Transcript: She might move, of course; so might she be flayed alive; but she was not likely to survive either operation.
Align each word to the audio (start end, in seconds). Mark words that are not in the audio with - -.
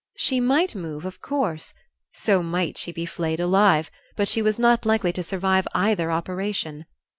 She 0.17 0.39
might 0.39 0.73
move, 0.73 1.05
of 1.05 1.21
course; 1.21 1.75
so 2.11 2.41
might 2.41 2.75
she 2.75 2.91
be 2.91 3.05
flayed 3.05 3.39
alive; 3.39 3.91
but 4.15 4.27
she 4.27 4.41
was 4.41 4.57
not 4.57 4.83
likely 4.83 5.13
to 5.13 5.21
survive 5.21 5.67
either 5.75 6.11
operation. 6.11 6.85